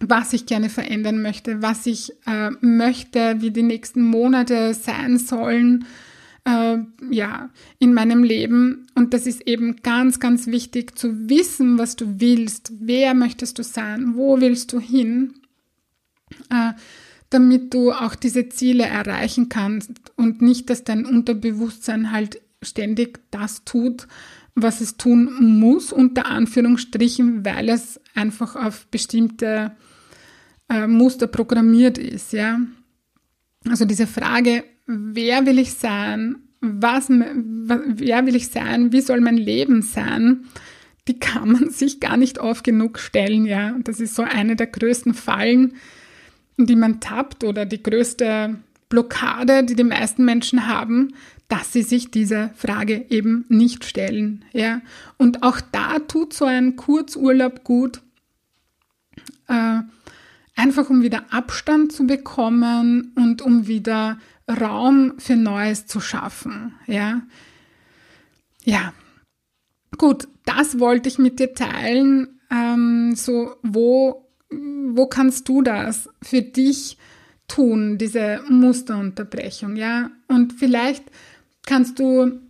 was 0.00 0.32
ich 0.32 0.46
gerne 0.46 0.68
verändern 0.68 1.22
möchte, 1.22 1.62
was 1.62 1.86
ich 1.86 2.12
äh, 2.26 2.50
möchte, 2.60 3.40
wie 3.40 3.52
die 3.52 3.62
nächsten 3.62 4.02
Monate 4.02 4.74
sein 4.74 5.16
sollen, 5.16 5.86
äh, 6.44 6.78
ja, 7.08 7.50
in 7.78 7.94
meinem 7.94 8.24
Leben. 8.24 8.88
Und 8.96 9.14
das 9.14 9.28
ist 9.28 9.46
eben 9.46 9.76
ganz, 9.76 10.18
ganz 10.18 10.48
wichtig 10.48 10.98
zu 10.98 11.28
wissen, 11.28 11.78
was 11.78 11.94
du 11.94 12.20
willst, 12.20 12.72
wer 12.80 13.14
möchtest 13.14 13.56
du 13.56 13.62
sein, 13.62 14.16
wo 14.16 14.40
willst 14.40 14.72
du 14.72 14.80
hin, 14.80 15.34
äh, 16.50 16.72
damit 17.30 17.72
du 17.72 17.92
auch 17.92 18.16
diese 18.16 18.48
Ziele 18.48 18.86
erreichen 18.86 19.48
kannst 19.48 19.92
und 20.16 20.42
nicht, 20.42 20.68
dass 20.68 20.82
dein 20.82 21.06
Unterbewusstsein 21.06 22.10
halt 22.10 22.40
ständig 22.60 23.20
das 23.30 23.64
tut, 23.64 24.08
was 24.54 24.80
es 24.80 24.96
tun 24.96 25.58
muss, 25.58 25.92
unter 25.92 26.26
Anführungsstrichen, 26.26 27.44
weil 27.44 27.68
es 27.68 28.00
einfach 28.14 28.54
auf 28.56 28.86
bestimmte 28.86 29.72
äh, 30.68 30.86
Muster 30.86 31.26
programmiert 31.26 31.98
ist, 31.98 32.32
ja. 32.32 32.60
Also 33.68 33.84
diese 33.84 34.06
Frage, 34.06 34.64
wer 34.86 35.46
will 35.46 35.58
ich 35.58 35.74
sein, 35.74 36.36
was, 36.60 37.08
wer 37.08 38.26
will 38.26 38.36
ich 38.36 38.48
sein, 38.48 38.92
wie 38.92 39.00
soll 39.00 39.20
mein 39.20 39.36
Leben 39.36 39.82
sein, 39.82 40.44
die 41.08 41.18
kann 41.18 41.52
man 41.52 41.70
sich 41.70 42.00
gar 42.00 42.16
nicht 42.16 42.38
oft 42.38 42.64
genug 42.64 42.98
stellen, 42.98 43.46
ja. 43.46 43.76
Das 43.82 44.00
ist 44.00 44.14
so 44.14 44.22
eine 44.22 44.54
der 44.56 44.68
größten 44.68 45.14
Fallen, 45.14 45.74
in 46.56 46.66
die 46.66 46.76
man 46.76 47.00
tappt 47.00 47.42
oder 47.42 47.66
die 47.66 47.82
größte 47.82 48.56
Blockade, 48.88 49.64
die 49.64 49.74
die 49.74 49.84
meisten 49.84 50.24
Menschen 50.24 50.68
haben, 50.68 51.14
dass 51.48 51.72
sie 51.72 51.82
sich 51.82 52.10
diese 52.10 52.50
Frage 52.54 53.06
eben 53.10 53.44
nicht 53.48 53.84
stellen. 53.84 54.44
Ja? 54.52 54.80
Und 55.18 55.42
auch 55.42 55.60
da 55.60 55.98
tut 55.98 56.32
so 56.32 56.44
ein 56.44 56.76
Kurzurlaub 56.76 57.64
gut, 57.64 58.00
äh, 59.48 59.80
einfach 60.56 60.90
um 60.90 61.02
wieder 61.02 61.32
Abstand 61.32 61.92
zu 61.92 62.06
bekommen 62.06 63.12
und 63.16 63.42
um 63.42 63.66
wieder 63.66 64.18
Raum 64.48 65.14
für 65.18 65.36
Neues 65.36 65.86
zu 65.86 66.00
schaffen. 66.00 66.74
Ja, 66.86 67.22
ja. 68.64 68.92
gut, 69.98 70.28
das 70.44 70.78
wollte 70.78 71.08
ich 71.08 71.18
mit 71.18 71.38
dir 71.38 71.54
teilen. 71.54 72.40
Ähm, 72.50 73.14
so, 73.16 73.56
wo, 73.62 74.28
wo 74.50 75.06
kannst 75.06 75.48
du 75.48 75.62
das 75.62 76.08
für 76.22 76.42
dich 76.42 76.98
tun, 77.48 77.98
diese 77.98 78.40
Musterunterbrechung, 78.48 79.76
ja? 79.76 80.10
Und 80.28 80.54
vielleicht 80.54 81.04
kannst 81.66 81.98
du, 81.98 82.40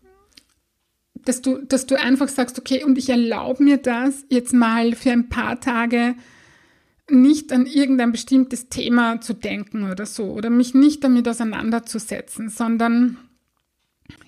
dass 1.24 1.42
du, 1.42 1.58
dass 1.58 1.86
du 1.86 2.00
einfach 2.00 2.28
sagst, 2.28 2.58
okay, 2.58 2.84
und 2.84 2.98
ich 2.98 3.08
erlaube 3.08 3.62
mir 3.62 3.78
das 3.78 4.24
jetzt 4.28 4.52
mal 4.52 4.94
für 4.94 5.10
ein 5.10 5.28
paar 5.28 5.60
Tage 5.60 6.14
nicht 7.10 7.52
an 7.52 7.66
irgendein 7.66 8.12
bestimmtes 8.12 8.68
Thema 8.68 9.20
zu 9.20 9.34
denken 9.34 9.90
oder 9.90 10.06
so 10.06 10.24
oder 10.32 10.50
mich 10.50 10.74
nicht 10.74 11.04
damit 11.04 11.28
auseinanderzusetzen, 11.28 12.48
sondern 12.48 13.18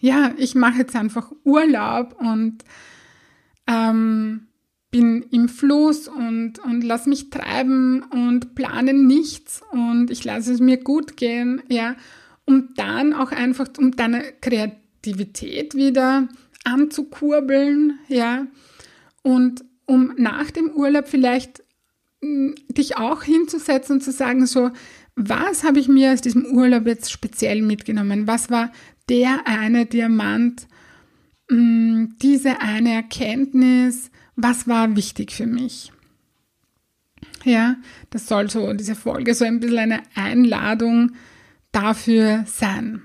ja, 0.01 0.33
ich 0.37 0.55
mache 0.55 0.79
jetzt 0.79 0.97
einfach 0.97 1.33
Urlaub 1.45 2.17
und 2.21 2.65
ähm, 3.67 4.47
bin 4.91 5.23
im 5.31 5.49
Fluss 5.49 6.07
und, 6.09 6.59
und 6.59 6.83
lass 6.83 7.07
mich 7.07 7.31
treiben 7.31 8.03
und 8.03 8.55
plane 8.55 8.95
nichts 8.95 9.63
und 9.73 10.11
ich 10.11 10.25
lasse 10.25 10.53
es 10.53 10.61
mir 10.61 10.77
gut 10.77 11.17
gehen, 11.17 11.63
ja 11.69 11.97
um 12.47 12.71
dann 12.77 13.13
auch 13.13 13.33
einfach, 13.33 13.69
um 13.79 13.95
deine 13.95 14.23
Kreativität 14.41 15.75
wieder 15.75 16.29
anzukurbeln, 16.65 17.99
ja, 18.09 18.47
und 19.23 19.65
um 19.87 20.15
nach 20.17 20.51
dem 20.51 20.71
Urlaub 20.71 21.09
vielleicht 21.09 21.63
hm, 22.23 22.55
dich 22.69 22.97
auch 22.97 23.23
hinzusetzen 23.23 23.97
und 23.97 24.03
zu 24.03 24.13
sagen, 24.13 24.47
so, 24.47 24.71
was 25.15 25.65
habe 25.65 25.79
ich 25.79 25.89
mir 25.89 26.13
aus 26.13 26.21
diesem 26.21 26.45
Urlaub 26.47 26.87
jetzt 26.87 27.11
speziell 27.11 27.63
mitgenommen? 27.63 28.27
Was 28.27 28.51
war 28.51 28.71
der 29.09 29.47
eine 29.47 29.87
Diamant, 29.87 30.67
hm, 31.49 32.17
diese 32.21 32.61
eine 32.61 32.93
Erkenntnis? 32.93 34.11
Was 34.35 34.69
war 34.69 34.95
wichtig 34.97 35.33
für 35.33 35.47
mich? 35.47 35.93
Ja, 37.45 37.77
das 38.11 38.27
soll 38.27 38.51
so, 38.51 38.73
diese 38.73 38.97
Folge 38.97 39.35
so 39.35 39.45
ein 39.45 39.61
bisschen 39.61 39.79
eine 39.79 40.03
Einladung 40.15 41.13
dafür 41.77 42.45
sein. 42.47 43.03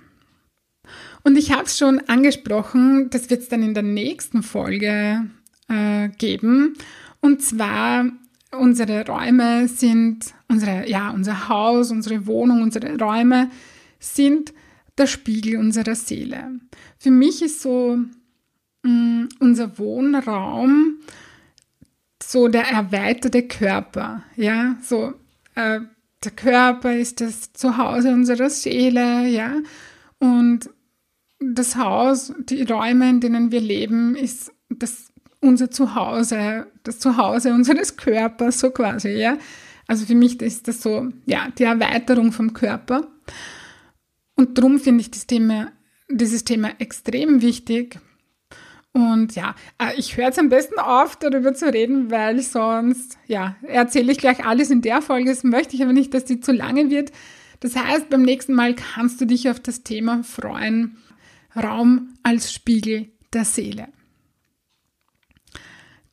Und 1.23 1.37
ich 1.37 1.51
habe 1.51 1.63
es 1.63 1.77
schon 1.77 1.99
angesprochen, 2.07 3.09
das 3.11 3.29
wird 3.29 3.41
es 3.41 3.49
dann 3.49 3.61
in 3.61 3.73
der 3.73 3.83
nächsten 3.83 4.41
Folge 4.41 5.29
äh, 5.67 6.09
geben. 6.17 6.75
Und 7.19 7.41
zwar 7.41 8.05
unsere 8.51 9.05
Räume 9.05 9.67
sind, 9.67 10.33
unsere, 10.47 10.89
ja, 10.89 11.11
unser 11.11 11.47
Haus, 11.49 11.91
unsere 11.91 12.25
Wohnung, 12.25 12.63
unsere 12.63 12.97
Räume 12.97 13.49
sind 13.99 14.53
der 14.97 15.07
Spiegel 15.07 15.57
unserer 15.57 15.95
Seele. 15.95 16.59
Für 16.97 17.11
mich 17.11 17.41
ist 17.41 17.61
so 17.61 17.97
mh, 18.83 18.89
mm, 18.91 19.29
unser 19.39 19.77
Wohnraum 19.77 20.97
so 22.23 22.47
der 22.47 22.63
erweiterte 22.63 23.43
Körper, 23.47 24.23
ja, 24.35 24.77
so 24.81 25.13
äh, 25.55 25.81
der 26.23 26.31
Körper 26.31 26.95
ist 26.95 27.21
das 27.21 27.53
Zuhause 27.53 28.13
unserer 28.13 28.49
Seele, 28.49 29.27
ja. 29.27 29.55
Und 30.19 30.69
das 31.39 31.75
Haus, 31.75 32.33
die 32.37 32.63
Räume, 32.63 33.09
in 33.09 33.19
denen 33.19 33.51
wir 33.51 33.61
leben, 33.61 34.15
ist 34.15 34.51
das 34.69 35.11
unser 35.39 35.71
Zuhause, 35.71 36.67
das 36.83 36.99
Zuhause 36.99 37.53
unseres 37.53 37.97
Körpers, 37.97 38.59
so 38.59 38.69
quasi, 38.69 39.09
ja. 39.09 39.37
Also 39.87 40.05
für 40.05 40.15
mich 40.15 40.41
ist 40.41 40.67
das 40.67 40.81
so, 40.81 41.09
ja, 41.25 41.49
die 41.57 41.63
Erweiterung 41.63 42.31
vom 42.31 42.53
Körper. 42.53 43.07
Und 44.35 44.57
darum 44.57 44.79
finde 44.79 45.01
ich 45.01 45.11
das 45.11 45.27
Thema, 45.27 45.71
dieses 46.09 46.45
Thema 46.45 46.69
extrem 46.79 47.41
wichtig, 47.41 47.99
und 48.93 49.35
ja, 49.35 49.55
äh, 49.81 49.97
ich 49.97 50.17
höre 50.17 50.25
jetzt 50.25 50.39
am 50.39 50.49
besten 50.49 50.77
auf, 50.79 51.15
darüber 51.15 51.53
zu 51.53 51.71
reden, 51.71 52.11
weil 52.11 52.41
sonst, 52.41 53.17
ja, 53.25 53.55
erzähle 53.65 54.11
ich 54.11 54.17
gleich 54.17 54.45
alles 54.45 54.69
in 54.69 54.81
der 54.81 55.01
Folge. 55.01 55.29
Das 55.29 55.43
möchte 55.43 55.75
ich 55.75 55.83
aber 55.83 55.93
nicht, 55.93 56.13
dass 56.13 56.25
die 56.25 56.41
zu 56.41 56.51
lange 56.51 56.89
wird. 56.89 57.11
Das 57.61 57.75
heißt, 57.75 58.09
beim 58.09 58.23
nächsten 58.23 58.53
Mal 58.53 58.75
kannst 58.75 59.21
du 59.21 59.25
dich 59.25 59.49
auf 59.49 59.59
das 59.59 59.83
Thema 59.83 60.23
freuen. 60.23 60.97
Raum 61.55 62.15
als 62.23 62.51
Spiegel 62.51 63.09
der 63.33 63.45
Seele. 63.45 63.87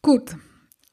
Gut. 0.02 0.36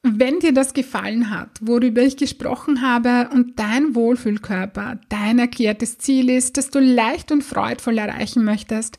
Wenn 0.02 0.38
dir 0.38 0.52
das 0.52 0.72
gefallen 0.72 1.30
hat, 1.30 1.58
worüber 1.60 2.00
ich 2.00 2.16
gesprochen 2.16 2.80
habe 2.80 3.28
und 3.32 3.58
dein 3.58 3.96
Wohlfühlkörper 3.96 5.00
dein 5.08 5.40
erklärtes 5.40 5.98
Ziel 5.98 6.30
ist, 6.30 6.56
das 6.56 6.70
du 6.70 6.78
leicht 6.78 7.32
und 7.32 7.42
freudvoll 7.42 7.98
erreichen 7.98 8.44
möchtest, 8.44 8.98